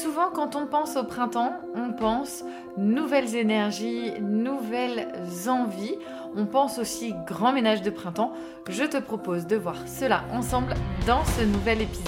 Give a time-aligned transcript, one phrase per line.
[0.00, 2.44] Souvent, quand on pense au printemps, on pense
[2.78, 5.06] nouvelles énergies, nouvelles
[5.48, 5.96] envies.
[6.34, 8.32] On pense aussi grand ménage de printemps.
[8.70, 10.72] Je te propose de voir cela ensemble
[11.06, 12.06] dans ce nouvel épisode.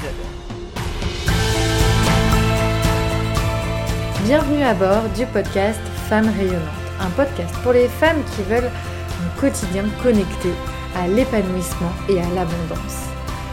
[4.24, 6.62] Bienvenue à bord du podcast Femmes rayonnantes,
[7.00, 10.52] un podcast pour les femmes qui veulent un quotidien connecté
[10.96, 13.13] à l'épanouissement et à l'abondance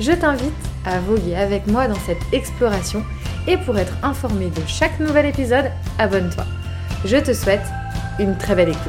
[0.00, 0.52] je t'invite
[0.86, 3.04] à voguer avec moi dans cette exploration
[3.46, 6.44] et pour être informé de chaque nouvel épisode, abonne-toi.
[7.04, 7.66] Je te souhaite
[8.18, 8.80] une très belle écoute.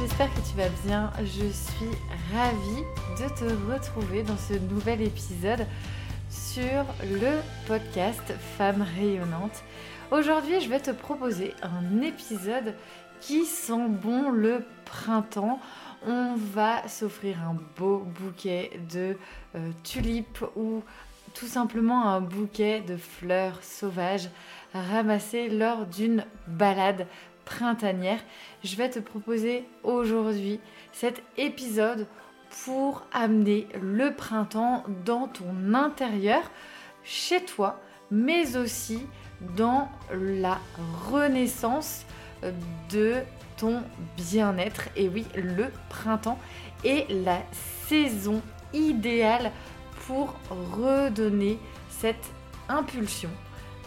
[0.00, 1.10] J'espère que tu vas bien.
[1.18, 1.90] Je suis
[2.32, 2.84] ravie
[3.18, 5.66] de te retrouver dans ce nouvel épisode
[6.30, 8.22] sur le podcast
[8.56, 9.62] Femmes rayonnantes.
[10.12, 12.74] Aujourd'hui, je vais te proposer un épisode
[13.22, 15.58] qui sent bon le printemps.
[16.06, 19.16] On va s'offrir un beau bouquet de
[19.54, 20.82] euh, tulipes ou
[21.32, 24.28] tout simplement un bouquet de fleurs sauvages
[24.74, 27.06] ramassées lors d'une balade
[27.46, 28.20] printanière.
[28.64, 30.60] Je vais te proposer aujourd'hui
[30.92, 32.06] cet épisode
[32.66, 36.42] pour amener le printemps dans ton intérieur,
[37.02, 39.06] chez toi, mais aussi
[39.56, 40.58] dans la
[41.10, 42.04] renaissance
[42.90, 43.16] de
[43.56, 43.82] ton
[44.16, 44.88] bien-être.
[44.96, 46.38] Et oui, le printemps
[46.84, 47.40] est la
[47.86, 49.52] saison idéale
[50.06, 52.32] pour redonner cette
[52.68, 53.30] impulsion,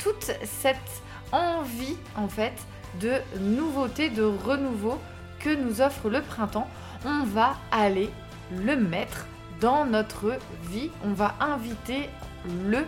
[0.01, 1.01] toute cette
[1.31, 2.53] envie en fait
[3.01, 4.99] de nouveauté, de renouveau
[5.39, 6.67] que nous offre le printemps.
[7.05, 8.09] On va aller
[8.51, 9.25] le mettre
[9.59, 10.37] dans notre
[10.69, 12.09] vie, on va inviter
[12.45, 12.85] le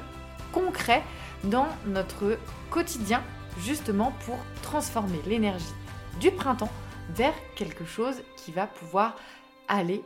[0.52, 1.04] concret
[1.44, 2.38] dans notre
[2.70, 3.24] quotidien
[3.60, 5.66] justement pour transformer l'énergie
[6.20, 6.72] du printemps
[7.10, 9.16] vers quelque chose qui va pouvoir
[9.68, 10.02] aller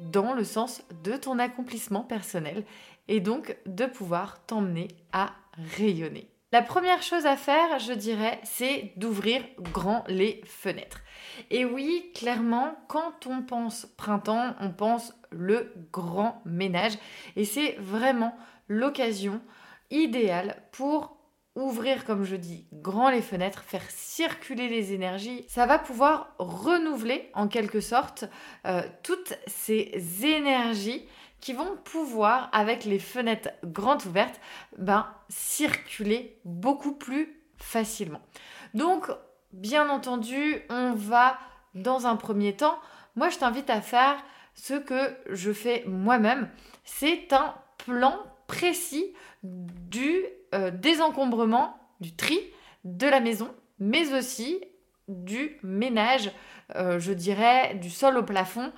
[0.00, 2.64] dans le sens de ton accomplissement personnel
[3.08, 5.32] et donc de pouvoir t'emmener à
[5.76, 6.28] rayonner.
[6.52, 11.00] La première chose à faire, je dirais, c'est d'ouvrir grand les fenêtres.
[11.50, 16.98] Et oui, clairement, quand on pense printemps, on pense le grand ménage.
[17.34, 18.36] Et c'est vraiment
[18.68, 19.40] l'occasion
[19.90, 21.16] idéale pour
[21.56, 27.30] ouvrir, comme je dis, grand les fenêtres, faire circuler les énergies, ça va pouvoir renouveler
[27.34, 28.24] en quelque sorte
[28.66, 29.92] euh, toutes ces
[30.22, 31.06] énergies
[31.40, 34.40] qui vont pouvoir, avec les fenêtres grandes ouvertes,
[34.78, 38.20] ben, circuler beaucoup plus facilement.
[38.74, 39.10] Donc,
[39.52, 41.38] bien entendu, on va,
[41.74, 42.78] dans un premier temps,
[43.16, 44.16] moi je t'invite à faire
[44.54, 46.48] ce que je fais moi-même.
[46.84, 49.12] C'est un plan précis
[49.42, 50.24] du
[50.54, 52.38] euh, désencombrement, du tri
[52.84, 54.60] de la maison, mais aussi
[55.08, 56.30] du ménage,
[56.74, 58.72] euh, je dirais, du sol au plafond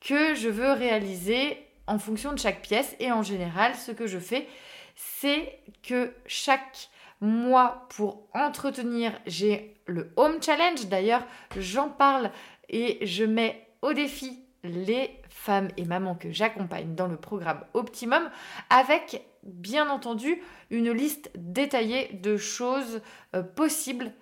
[0.00, 2.94] que je veux réaliser en fonction de chaque pièce.
[3.00, 4.46] Et en général, ce que je fais,
[4.94, 6.88] c'est que chaque
[7.20, 10.86] mois, pour entretenir, j'ai le Home Challenge.
[10.86, 11.24] D'ailleurs,
[11.56, 12.30] j'en parle
[12.68, 18.30] et je mets au défi les femmes et mamans que j'accompagne dans le programme Optimum
[18.70, 23.00] avec bien entendu une liste détaillée de choses
[23.34, 24.12] euh, possibles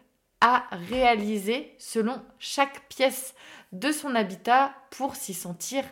[0.40, 3.34] à réaliser selon chaque pièce
[3.72, 5.84] de son habitat pour s'y sentir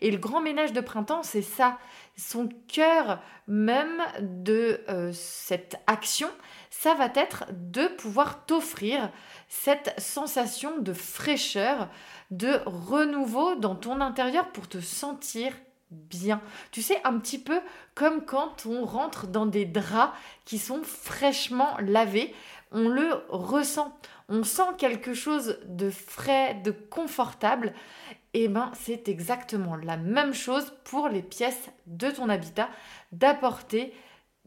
[0.00, 1.78] Et le grand ménage de printemps, c'est ça.
[2.16, 6.28] Son cœur même de euh, cette action,
[6.70, 9.10] ça va être de pouvoir t'offrir
[9.48, 11.88] cette sensation de fraîcheur,
[12.30, 15.52] de renouveau dans ton intérieur pour te sentir
[15.90, 16.40] bien.
[16.70, 17.60] Tu sais, un petit peu
[17.94, 20.14] comme quand on rentre dans des draps
[20.44, 22.34] qui sont fraîchement lavés,
[22.72, 23.96] on le ressent.
[24.28, 27.72] On sent quelque chose de frais, de confortable.
[28.34, 32.68] Et eh ben, c'est exactement la même chose pour les pièces de ton habitat,
[33.10, 33.94] d'apporter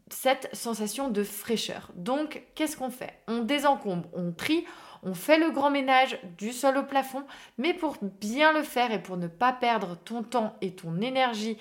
[0.08, 1.90] cette sensation de fraîcheur.
[1.96, 3.18] Donc, qu'est-ce qu'on fait?
[3.26, 4.64] On désencombre, on trie,
[5.02, 7.24] on fait le grand ménage du sol au plafond,
[7.58, 11.58] mais pour bien le faire et pour ne pas perdre ton temps et ton énergie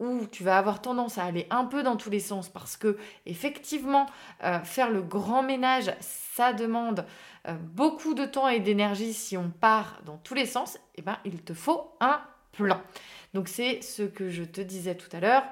[0.00, 2.96] où tu vas avoir tendance à aller un peu dans tous les sens parce que
[3.26, 4.06] effectivement
[4.42, 7.04] euh, faire le grand ménage ça demande
[7.48, 11.18] euh, beaucoup de temps et d'énergie si on part dans tous les sens eh ben
[11.24, 12.20] il te faut un
[12.52, 12.80] plan.
[13.34, 15.44] Donc c'est ce que je te disais tout à l'heure.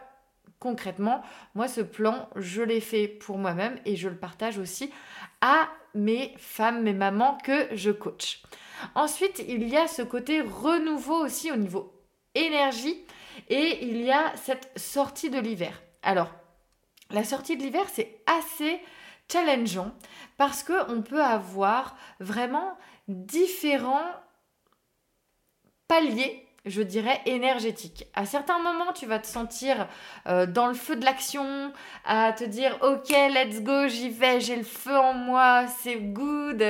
[0.59, 1.23] Concrètement
[1.55, 4.93] moi ce plan je l'ai fait pour moi-même et je le partage aussi
[5.41, 8.43] à mes femmes mes mamans que je coach.
[8.95, 11.93] Ensuite il y a ce côté renouveau aussi au niveau
[12.35, 13.05] énergie
[13.49, 15.81] et il y a cette sortie de l'hiver.
[16.03, 16.31] Alors,
[17.11, 18.81] la sortie de l'hiver, c'est assez
[19.31, 19.93] challengeant
[20.37, 22.77] parce qu'on peut avoir vraiment
[23.09, 24.13] différents
[25.87, 28.07] paliers je dirais, énergétiques.
[28.15, 29.89] À certains moments, tu vas te sentir
[30.27, 31.73] euh, dans le feu de l'action,
[32.05, 36.63] à te dire, ok, let's go, j'y vais, j'ai le feu en moi, c'est good,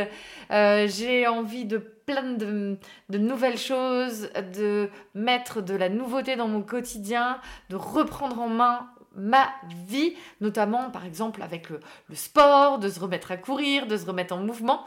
[0.51, 2.79] euh, j'ai envie de plein de,
[3.11, 9.49] nouvelles choses, de mettre de la nouveauté dans mon quotidien, de reprendre en main ma
[9.87, 11.81] vie, notamment par exemple avec le,
[12.15, 14.85] sport, de se remettre à courir, de se remettre en mouvement.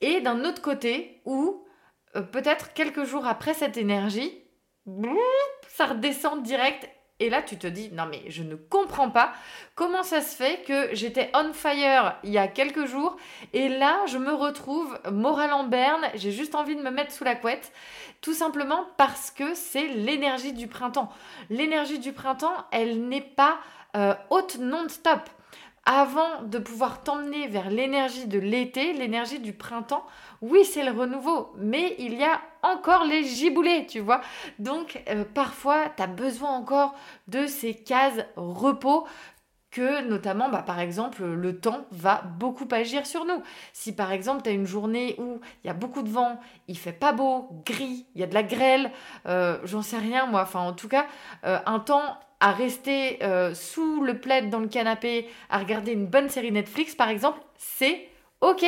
[0.00, 1.64] Et d'un autre côté, où
[2.16, 4.32] euh, peut-être quelques jours après cette énergie,
[5.68, 6.88] ça redescend direct
[7.20, 9.32] et là, tu te dis, non mais je ne comprends pas
[9.74, 13.16] comment ça se fait que j'étais on fire il y a quelques jours
[13.52, 17.24] et là, je me retrouve morale en berne, j'ai juste envie de me mettre sous
[17.24, 17.72] la couette,
[18.20, 21.12] tout simplement parce que c'est l'énergie du printemps.
[21.50, 23.58] L'énergie du printemps, elle n'est pas
[23.96, 25.20] euh, haute non-stop
[25.84, 30.04] avant de pouvoir t'emmener vers l'énergie de l'été, l'énergie du printemps,
[30.42, 34.20] oui, c'est le renouveau, mais il y a encore les giboulées, tu vois.
[34.58, 36.94] Donc, euh, parfois, tu as besoin encore
[37.28, 39.06] de ces cases repos
[39.70, 43.42] que notamment, bah, par exemple, le temps va beaucoup agir sur nous.
[43.72, 46.76] Si par exemple, tu as une journée où il y a beaucoup de vent, il
[46.76, 48.90] fait pas beau, gris, il y a de la grêle,
[49.26, 51.06] euh, j'en sais rien moi, enfin en tout cas,
[51.44, 56.06] euh, un temps à rester euh, sous le plaid dans le canapé, à regarder une
[56.06, 58.08] bonne série Netflix par exemple, c'est
[58.40, 58.64] ok.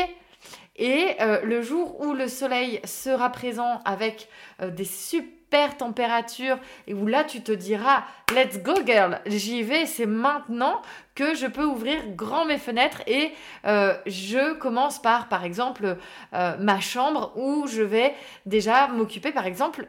[0.77, 4.29] Et euh, le jour où le soleil sera présent avec
[4.61, 8.05] euh, des super températures et où là tu te diras
[8.35, 10.81] let's go girl, j'y vais, c'est maintenant
[11.15, 13.33] que je peux ouvrir grand mes fenêtres et
[13.63, 15.99] je commence par par exemple
[16.33, 18.15] ma chambre où je vais
[18.47, 19.89] déjà m'occuper par exemple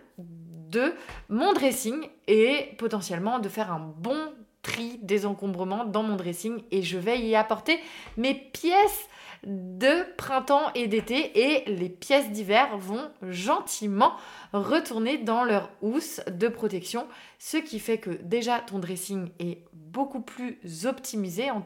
[0.74, 0.94] de
[1.30, 4.34] mon dressing et potentiellement de faire un bon
[4.64, 7.80] tri désencombrement dans mon dressing et je vais y apporter
[8.18, 9.08] mes pièces
[9.46, 14.14] de printemps et d'été et les pièces d'hiver vont gentiment
[14.54, 17.08] retourner dans leur housse de protection,
[17.40, 21.66] ce qui fait que déjà ton dressing est beaucoup plus optimisé en,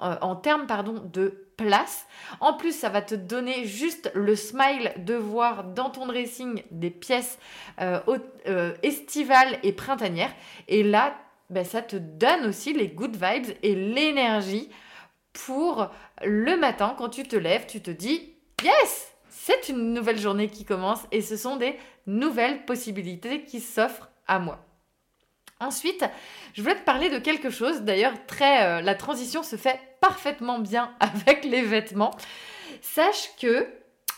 [0.00, 0.66] euh, termes
[1.12, 2.06] de place.
[2.40, 6.90] En plus, ça va te donner juste le smile de voir dans ton dressing des
[6.90, 7.38] pièces
[7.80, 8.00] euh,
[8.46, 10.32] euh, estivales et printanières.
[10.68, 11.14] Et là,
[11.50, 14.68] ben, ça te donne aussi les good vibes et l'énergie
[15.34, 15.90] pour
[16.22, 20.64] le matin, quand tu te lèves, tu te dis Yes C'est une nouvelle journée qui
[20.64, 21.76] commence et ce sont des
[22.06, 24.64] nouvelles possibilités qui s'offrent à moi.
[25.60, 26.04] Ensuite,
[26.54, 27.82] je voulais te parler de quelque chose.
[27.82, 32.12] D'ailleurs, très, euh, la transition se fait parfaitement bien avec les vêtements.
[32.80, 33.66] Sache que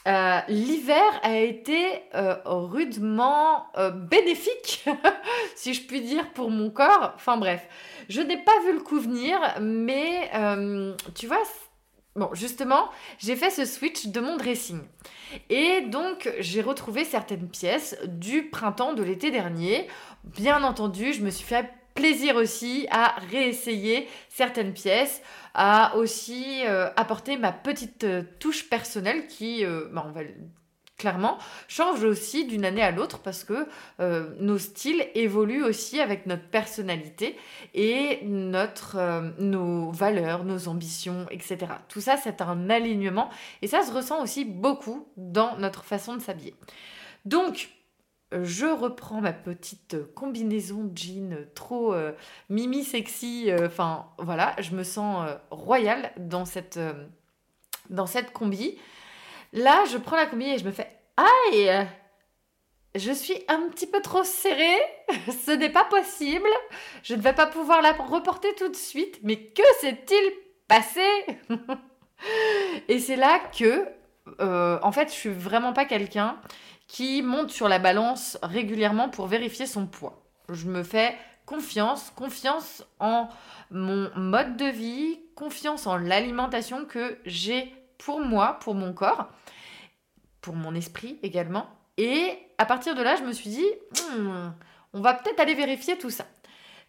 [0.06, 4.84] euh, l'hiver a été euh, rudement bénéfique,
[5.56, 7.12] si je puis dire, pour mon corps.
[7.14, 7.66] Enfin bref,
[8.08, 10.30] je n'ai pas vu le coup venir, mais
[11.14, 11.42] tu vois,
[12.16, 12.88] Bon, justement,
[13.18, 14.80] j'ai fait ce switch de mon dressing.
[15.50, 19.86] Et donc, j'ai retrouvé certaines pièces du printemps de l'été dernier.
[20.24, 25.20] Bien entendu, je me suis fait plaisir aussi à réessayer certaines pièces,
[25.54, 30.20] à aussi euh, apporter ma petite euh, touche personnelle qui, euh, bah, va
[30.98, 33.66] clairement, change aussi d'une année à l'autre parce que
[34.40, 37.36] nos styles évoluent aussi avec notre personnalité
[37.74, 41.58] et nos valeurs, nos ambitions, etc.
[41.88, 43.28] Tout ça, c'est un alignement
[43.60, 46.54] et ça se ressent aussi beaucoup dans notre façon de s'habiller.
[47.26, 47.68] Donc,
[48.32, 52.12] je reprends ma petite combinaison jean trop euh,
[52.48, 53.50] mimi sexy.
[53.64, 56.80] Enfin, voilà, je me sens royale dans cette,
[57.90, 58.78] dans cette combi.
[59.52, 61.86] Là, je prends la combi et je me fais Aïe
[62.94, 64.78] Je suis un petit peu trop serrée,
[65.44, 66.48] ce n'est pas possible,
[67.02, 70.32] je ne vais pas pouvoir la reporter tout de suite, mais que s'est-il
[70.68, 71.00] passé?
[72.88, 73.86] Et c'est là que,
[74.40, 76.38] euh, en fait, je suis vraiment pas quelqu'un
[76.86, 80.22] qui monte sur la balance régulièrement pour vérifier son poids.
[80.48, 83.28] Je me fais confiance, confiance en
[83.70, 89.28] mon mode de vie, confiance en l'alimentation que j'ai pour moi, pour mon corps,
[90.40, 91.66] pour mon esprit également.
[91.96, 93.66] Et à partir de là, je me suis dit,
[94.16, 94.50] hmm,
[94.92, 96.26] on va peut-être aller vérifier tout ça.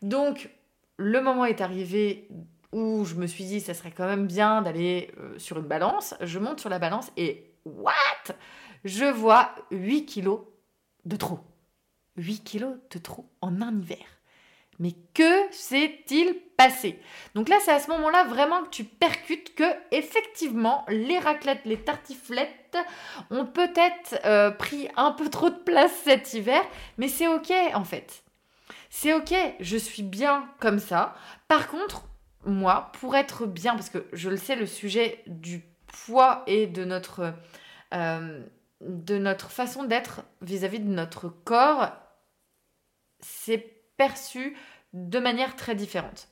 [0.01, 0.49] Donc,
[0.97, 2.27] le moment est arrivé
[2.71, 6.15] où je me suis dit, ça serait quand même bien d'aller euh, sur une balance.
[6.21, 7.93] Je monte sur la balance et what?
[8.87, 10.39] Je vois 8 kilos
[11.03, 11.41] de trop.
[12.15, 14.05] 8 kilos de trop en un hiver.
[14.79, 16.97] Mais que s'est-il passé?
[17.35, 21.83] Donc là, c'est à ce moment-là vraiment que tu percutes que effectivement, les raclettes, les
[21.83, 22.77] tartiflettes
[23.29, 26.61] ont peut-être euh, pris un peu trop de place cet hiver,
[26.97, 28.23] mais c'est ok en fait.
[28.89, 31.13] C'est ok, je suis bien comme ça.
[31.49, 32.05] Par contre,
[32.45, 36.85] moi, pour être bien, parce que je le sais, le sujet du poids et de
[36.85, 37.33] notre,
[37.93, 38.41] euh,
[38.81, 41.91] de notre façon d'être vis-à-vis de notre corps,
[43.19, 44.55] c'est perçu
[44.93, 46.29] de manière très différente.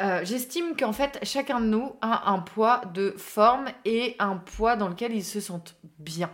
[0.00, 4.76] Euh, j'estime qu'en fait, chacun de nous a un poids de forme et un poids
[4.76, 6.30] dans lequel ils se sentent bien.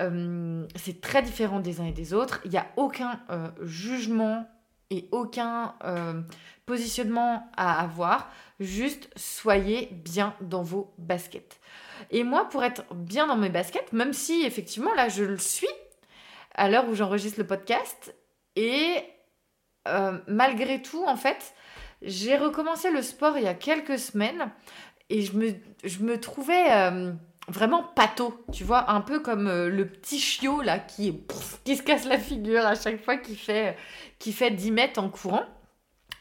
[0.00, 2.40] Euh, c'est très différent des uns et des autres.
[2.44, 4.48] Il n'y a aucun euh, jugement
[5.12, 5.74] aucun
[6.66, 8.30] positionnement à avoir.
[8.58, 11.60] Juste soyez bien dans vos baskets.
[12.10, 15.68] Et moi, pour être bien dans mes baskets, même si effectivement là je le suis
[16.54, 18.14] à l'heure où j'enregistre le podcast,
[18.56, 19.02] et
[19.88, 21.54] euh, malgré tout, en fait,
[22.02, 24.50] j'ai recommencé le sport il y a quelques semaines
[25.08, 25.54] et je me,
[25.84, 27.12] je me trouvais euh,
[27.50, 31.20] vraiment pâteau, tu vois, un peu comme euh, le petit chiot là qui,
[31.64, 33.76] qui se casse la figure à chaque fois qu'il fait,
[34.18, 35.44] qui fait 10 mètres en courant.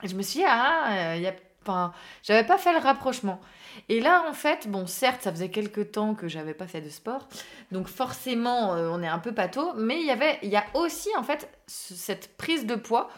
[0.03, 1.91] Je me suis dit, ah, il y a Enfin,
[2.23, 3.41] j'avais pas fait le rapprochement.
[3.89, 6.89] Et là, en fait, bon, certes, ça faisait quelques temps que j'avais pas fait de
[6.89, 7.27] sport,
[7.71, 11.23] donc forcément, on est un peu pâteau, mais il y il y a aussi, en
[11.23, 13.09] fait, cette prise de poids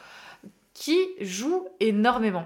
[0.73, 2.45] qui joue énormément.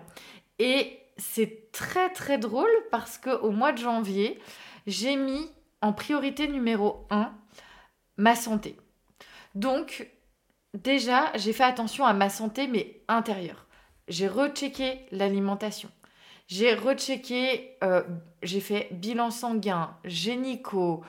[0.59, 4.39] Et c'est très très drôle parce que au mois de janvier,
[4.87, 5.49] j'ai mis
[5.81, 7.31] en priorité numéro 1
[8.17, 8.77] ma santé.
[9.55, 10.09] Donc
[10.73, 13.65] déjà, j'ai fait attention à ma santé mais intérieure.
[14.07, 15.89] J'ai rechecké l'alimentation.
[16.47, 18.03] J'ai rechecké, euh,
[18.43, 21.03] j'ai fait bilan sanguin, génico,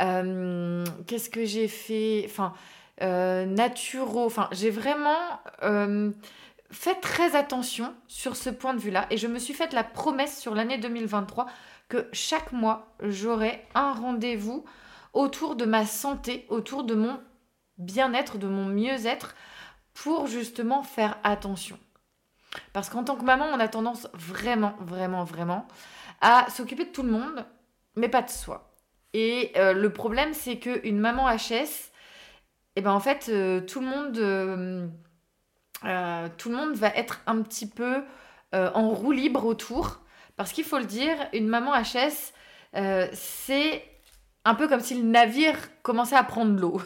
[0.00, 2.52] euh, qu'est-ce que j'ai fait Enfin,
[3.00, 4.26] euh, naturo.
[4.26, 5.40] Enfin, j'ai vraiment
[6.70, 10.38] fait très attention sur ce point de vue-là et je me suis faite la promesse
[10.38, 11.46] sur l'année 2023
[11.92, 14.64] que chaque mois, j'aurai un rendez-vous
[15.12, 17.20] autour de ma santé, autour de mon
[17.76, 19.34] bien-être, de mon mieux-être
[19.92, 21.78] pour justement faire attention.
[22.72, 25.68] Parce qu'en tant que maman, on a tendance vraiment, vraiment, vraiment
[26.22, 27.44] à s'occuper de tout le monde,
[27.94, 28.72] mais pas de soi.
[29.12, 31.90] Et euh, le problème, c'est qu'une maman HS,
[32.74, 33.60] et eh ben en fait, euh,
[35.84, 38.02] euh, tout le monde va être un petit peu
[38.54, 40.01] en roue libre autour.
[40.42, 42.32] Parce qu'il faut le dire, une maman HS,
[43.12, 43.84] c'est
[44.44, 46.82] un peu comme si le navire commençait à prendre l'eau.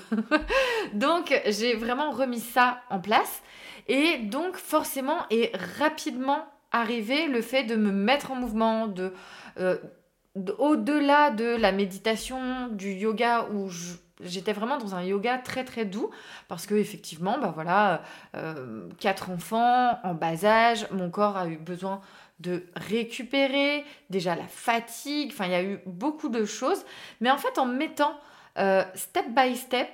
[0.92, 3.40] donc, j'ai vraiment remis ça en place.
[3.88, 9.14] Et donc, forcément, est rapidement arrivé le fait de me mettre en mouvement, de
[10.58, 13.70] au-delà de la méditation, du yoga, où
[14.20, 16.10] j'étais vraiment dans un yoga très très doux,
[16.48, 18.02] parce que effectivement, bah voilà,
[18.34, 22.00] euh, quatre enfants en bas âge, mon corps a eu besoin
[22.40, 26.85] de récupérer, déjà la fatigue, enfin il y a eu beaucoup de choses,
[27.21, 28.19] mais en fait en mettant
[28.59, 29.88] euh, step by step,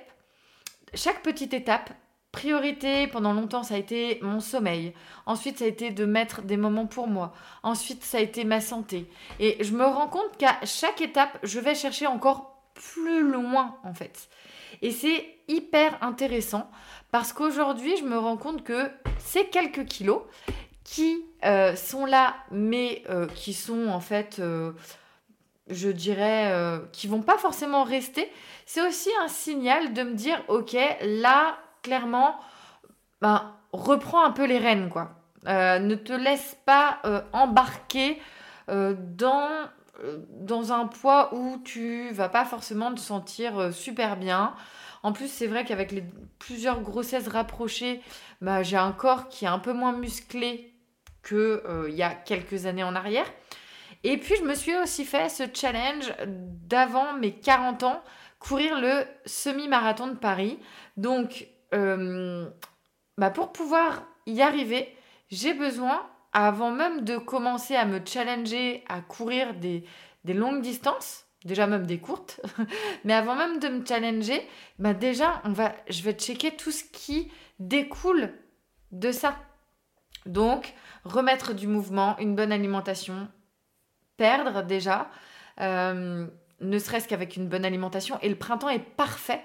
[0.93, 1.89] chaque petite étape,
[2.33, 4.95] Priorité, pendant longtemps, ça a été mon sommeil.
[5.27, 7.31] Ensuite, ça a été de mettre des moments pour moi.
[7.61, 9.07] Ensuite, ça a été ma santé.
[9.39, 13.93] Et je me rends compte qu'à chaque étape, je vais chercher encore plus loin, en
[13.93, 14.29] fait.
[14.81, 16.71] Et c'est hyper intéressant
[17.11, 20.23] parce qu'aujourd'hui, je me rends compte que ces quelques kilos
[20.83, 24.71] qui euh, sont là, mais euh, qui sont en fait, euh,
[25.67, 26.53] je dirais,
[26.91, 28.29] qui vont pas forcément rester,
[28.65, 32.35] c'est aussi un signal de me dire, ok, là, clairement,
[33.21, 35.11] ben, reprends un peu les rênes, quoi.
[35.45, 38.21] Ne te laisse pas embarquer
[38.67, 39.49] dans,
[40.29, 44.53] dans un poids où tu vas pas forcément te sentir super bien.
[45.01, 46.03] En plus, c'est vrai qu'avec les
[46.39, 48.01] plusieurs grossesses rapprochées,
[48.41, 50.72] bah, j'ai un corps qui est un peu moins musclé
[51.27, 53.25] qu'il il y a quelques années en arrière.
[54.03, 58.03] Et puis, je me suis aussi fait ce challenge d'avant mes 40 ans,
[58.39, 60.59] courir le semi-marathon de Paris.
[60.97, 62.49] Donc, euh,
[63.17, 64.93] bah pour pouvoir y arriver,
[65.29, 69.85] j'ai besoin, avant même de commencer à me challenger à courir des,
[70.25, 72.41] des longues distances, déjà même des courtes,
[73.05, 74.45] mais avant même de me challenger,
[74.79, 78.33] bah déjà, on va, je vais checker tout ce qui découle
[78.91, 79.37] de ça.
[80.25, 80.73] Donc,
[81.03, 83.27] remettre du mouvement, une bonne alimentation,
[84.17, 85.09] perdre déjà,
[85.59, 86.27] euh,
[86.61, 88.17] ne serait-ce qu'avec une bonne alimentation.
[88.21, 89.41] Et le printemps est parfait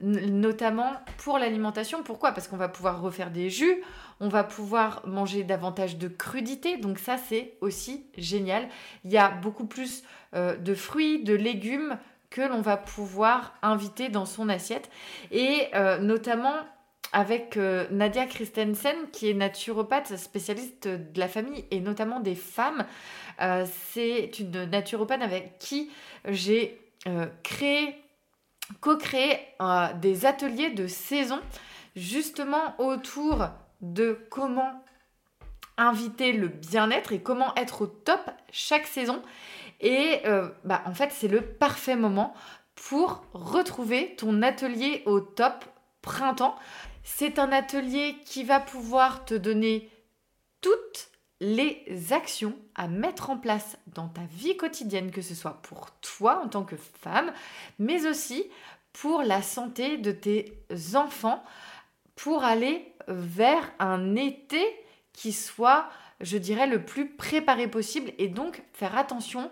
[0.00, 2.02] notamment pour l'alimentation.
[2.02, 2.32] Pourquoi?
[2.32, 3.82] Parce qu'on va pouvoir refaire des jus,
[4.20, 8.68] on va pouvoir manger davantage de crudités, donc ça c'est aussi génial.
[9.04, 10.02] Il y a beaucoup plus
[10.34, 11.98] euh, de fruits, de légumes
[12.30, 14.90] que l'on va pouvoir inviter dans son assiette.
[15.30, 16.56] Et euh, notamment
[17.14, 22.84] avec euh, Nadia Christensen, qui est naturopathe spécialiste de la famille et notamment des femmes.
[23.92, 25.90] c'est une naturopathe avec qui
[26.26, 26.78] j'ai
[27.42, 28.04] créé
[28.80, 31.40] co-créer euh, des ateliers de saison
[31.96, 33.48] justement autour
[33.80, 34.84] de comment
[35.76, 38.20] inviter le bien-être et comment être au top
[38.52, 39.22] chaque saison.
[39.80, 42.34] Et euh, bah, en fait, c'est le parfait moment
[42.74, 45.64] pour retrouver ton atelier au top
[46.00, 46.56] printemps.
[47.04, 49.90] C'est un atelier qui va pouvoir te donner
[50.60, 55.90] toutes les actions à mettre en place dans ta vie quotidienne, que ce soit pour
[56.00, 57.32] toi en tant que femme,
[57.78, 58.44] mais aussi
[58.94, 61.44] pour la santé de tes enfants,
[62.16, 64.64] pour aller vers un été
[65.12, 65.88] qui soit,
[66.20, 69.50] je dirais, le plus préparé possible et donc faire attention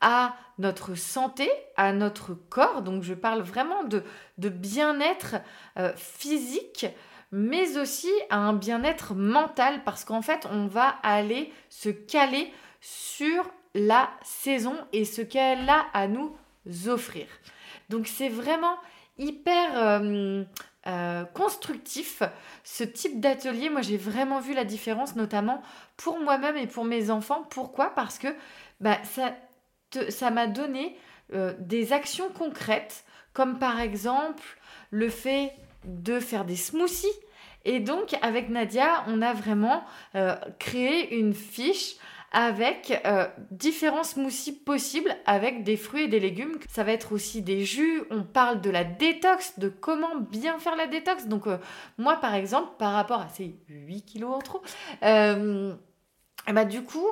[0.00, 2.82] à notre santé, à notre corps.
[2.82, 4.02] Donc je parle vraiment de,
[4.48, 5.36] bien-être
[5.78, 6.86] euh, physique,
[7.32, 13.50] mais aussi à un bien-être mental parce qu'en fait, on va aller se caler sur
[13.74, 16.36] la saison et ce qu'elle a à nous
[16.86, 17.26] offrir.
[17.88, 18.76] Donc c'est vraiment
[19.18, 20.44] hyper euh,
[20.86, 22.22] euh, constructif
[22.62, 23.70] ce type d'atelier.
[23.70, 25.62] Moi j'ai vraiment vu la différence notamment
[25.96, 27.46] pour moi-même et pour mes enfants.
[27.50, 27.94] Pourquoi?
[27.94, 28.28] Parce que
[28.80, 28.98] bah,
[30.08, 30.96] ça m'a donné
[31.32, 34.42] euh, des actions concrètes comme par exemple
[34.90, 35.52] le fait
[35.84, 37.06] de faire des smoothies.
[37.66, 41.96] Et donc, avec Nadia, on a vraiment euh, créé une fiche
[42.34, 46.58] avec euh, différents smoothies possibles avec des fruits et des légumes.
[46.68, 48.02] Ça va être aussi des jus.
[48.10, 51.26] On parle de la détox, de comment bien faire la détox.
[51.26, 51.58] Donc, euh,
[51.96, 54.62] moi, par exemple, par rapport à ces 8 kilos en trop,
[56.52, 57.06] bah, du coup,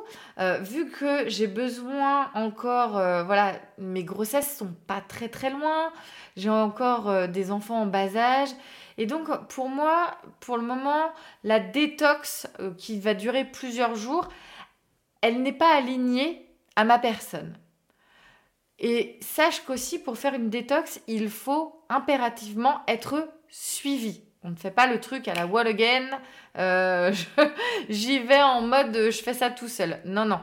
[0.61, 2.91] vu que j'ai besoin encore,
[3.25, 5.91] voilà, mes grossesses sont pas très très loin,
[6.37, 8.51] j'ai encore des enfants en bas âge,
[8.99, 11.13] et donc, pour moi, pour le moment,
[11.45, 14.29] la détox euh, qui va durer plusieurs jours,
[15.23, 17.57] elle n'est pas alignée à ma personne.
[18.79, 24.23] Et sache qu'aussi, pour faire une détox, il faut impérativement être suivi.
[24.43, 26.09] On ne fait pas le truc à la wall again,
[26.59, 27.13] euh,
[27.89, 30.01] j'y vais en mode je fais ça tout seul.
[30.05, 30.41] Non, non.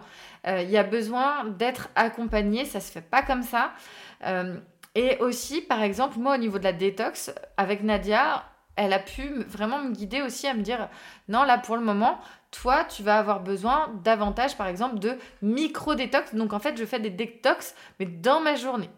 [0.48, 3.74] Euh, il y a besoin d'être accompagné, ça se fait pas comme ça.
[4.96, 8.44] Et aussi, par exemple, moi, au niveau de la détox, avec Nadia,
[8.80, 10.88] elle a pu vraiment me guider aussi à me dire,
[11.28, 12.18] non, là, pour le moment,
[12.50, 16.34] toi, tu vas avoir besoin davantage, par exemple, de micro-détox.
[16.34, 18.90] Donc, en fait, je fais des détox, mais dans ma journée.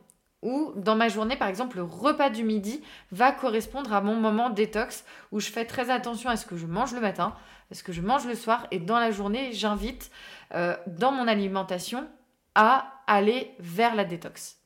[0.43, 4.51] Ou dans ma journée, par exemple, le repas du midi va correspondre à mon moment
[4.51, 7.33] détox où je fais très attention à ce que je mange le matin,
[7.71, 8.67] à ce que je mange le soir.
[8.69, 10.11] Et dans la journée, j'invite
[10.53, 12.07] euh, dans mon alimentation
[12.53, 14.60] à aller vers la détox.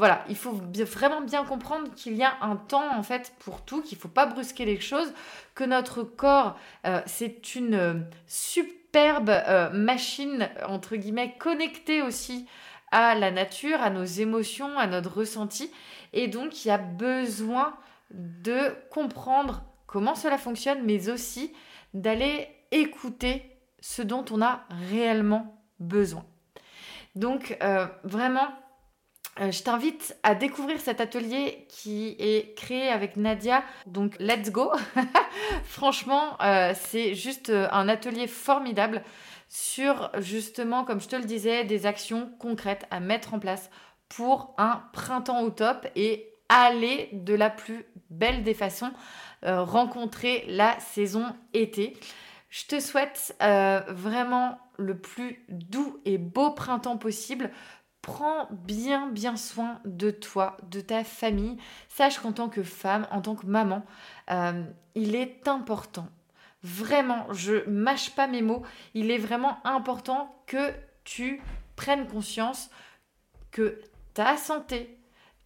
[0.00, 3.82] Voilà, il faut vraiment bien comprendre qu'il y a un temps en fait pour tout,
[3.82, 5.12] qu'il ne faut pas brusquer les choses,
[5.54, 7.94] que notre corps, euh, c'est une euh,
[8.26, 12.46] superbe euh, machine, entre guillemets, connectée aussi
[12.90, 15.70] à la nature, à nos émotions, à notre ressenti.
[16.14, 17.76] Et donc, il y a besoin
[18.10, 21.52] de comprendre comment cela fonctionne, mais aussi
[21.92, 23.42] d'aller écouter
[23.82, 26.24] ce dont on a réellement besoin.
[27.16, 27.58] Donc,
[28.04, 28.48] vraiment,
[29.38, 33.62] je t'invite à découvrir cet atelier qui est créé avec Nadia.
[33.86, 34.72] Donc, let's go
[35.64, 39.02] Franchement, euh, c'est juste euh, un atelier formidable
[39.48, 43.70] sur justement, comme je te le disais, des actions concrètes à mettre en place
[44.08, 48.92] pour un printemps au top et aller de la plus belle des façons
[49.42, 51.96] rencontrer la saison été.
[52.50, 57.50] Je te souhaite vraiment le plus doux et beau printemps possible
[58.02, 61.58] prends bien bien soin de toi, de ta famille.
[61.88, 63.84] Sache qu'en tant que femme, en tant que maman,
[64.30, 66.08] euh, il est important,
[66.62, 68.62] vraiment, je mâche pas mes mots,
[68.94, 70.72] il est vraiment important que
[71.04, 71.40] tu
[71.76, 72.70] prennes conscience
[73.50, 73.80] que
[74.14, 74.98] ta santé,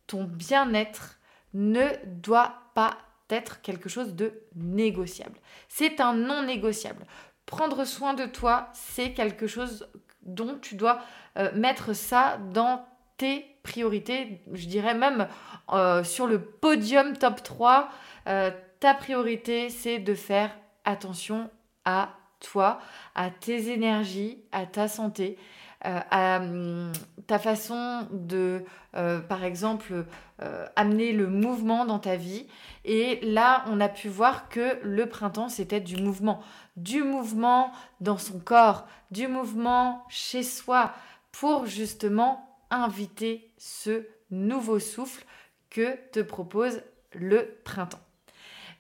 [0.07, 1.19] ton bien-être
[1.55, 2.99] ne doit pas
[3.31, 5.39] être quelque chose de négociable.
[5.69, 7.07] C'est un non négociable.
[7.47, 9.89] Prendre soin de toi, c'est quelque chose
[10.25, 11.01] dont tu dois
[11.37, 12.85] euh, mettre ça dans
[13.17, 15.29] tes priorités, je dirais même
[15.73, 17.89] euh, sur le podium top 3,
[18.27, 20.51] euh, ta priorité c'est de faire
[20.85, 21.51] attention
[21.85, 22.11] à
[22.41, 22.81] toi,
[23.15, 25.39] à tes énergies, à ta santé.
[25.83, 26.93] à hum,
[27.27, 28.65] ta façon de,
[29.29, 30.07] par exemple,
[30.77, 32.47] amener le mouvement dans ta vie.
[32.87, 36.41] Et là, on a pu voir que le printemps, c'était du mouvement.
[36.77, 40.93] Du mouvement dans son corps, du mouvement chez soi,
[41.33, 45.25] pour justement inviter ce nouveau souffle
[45.71, 46.83] que te propose
[47.13, 48.01] le printemps.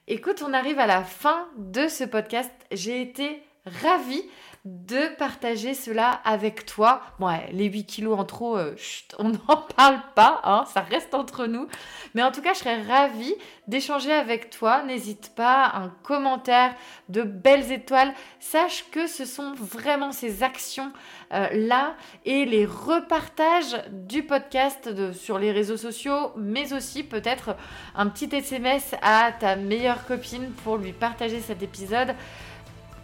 [0.07, 2.51] Écoute, on arrive à la fin de ce podcast.
[2.71, 4.23] J'ai été ravie
[4.65, 7.03] de partager cela avec toi.
[7.19, 8.75] Bon, les 8 kilos en trop, euh,
[9.19, 11.69] on n'en parle pas, hein, ça reste entre nous.
[12.15, 13.35] Mais en tout cas, je serais ravie
[13.69, 14.83] d'échanger avec toi.
[14.83, 16.75] N'hésite pas, un commentaire,
[17.11, 18.15] de belles étoiles.
[18.41, 25.53] Sache que ce sont vraiment ces actions-là euh, et les repartages du podcast sur les
[25.53, 27.55] réseaux sociaux, mais aussi peut-être
[27.95, 32.15] un petit SMS à ta meilleure copine pour lui partager cet épisode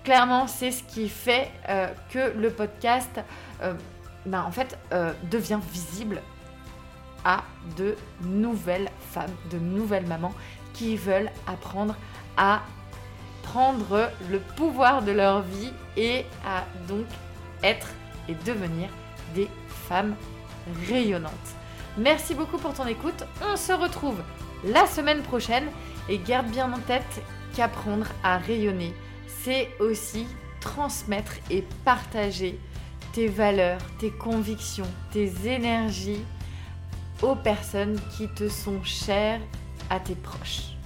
[0.04, 3.20] clairement, c'est ce qui fait euh, que le podcast,
[3.62, 3.74] euh,
[4.26, 4.50] ben,
[4.92, 6.20] euh, devient visible
[7.24, 7.42] à
[7.76, 10.34] de nouvelles femmes, de nouvelles mamans
[10.72, 11.94] qui veulent apprendre
[12.36, 12.62] à
[13.42, 17.06] prendre le pouvoir de leur vie et à donc
[17.62, 17.88] être
[18.28, 18.88] et devenir
[19.34, 19.48] des
[19.88, 20.14] femmes
[20.88, 21.32] rayonnantes.
[21.98, 23.24] Merci beaucoup pour ton écoute.
[23.42, 24.22] On se retrouve
[24.64, 25.66] la semaine prochaine
[26.08, 27.22] et garde bien en tête
[27.54, 28.94] qu'apprendre à rayonner,
[29.44, 30.26] c'est aussi
[30.60, 32.58] transmettre et partager
[33.12, 36.24] tes valeurs, tes convictions, tes énergies
[37.22, 39.40] aux personnes qui te sont chères,
[39.88, 40.76] à tes proches.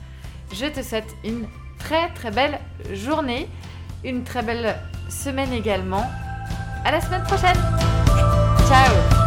[0.53, 1.47] Je te souhaite une
[1.79, 2.59] très très belle
[2.93, 3.49] journée,
[4.05, 4.77] une très belle
[5.09, 6.05] semaine également.
[6.85, 7.59] À la semaine prochaine.
[8.69, 9.24] Ciao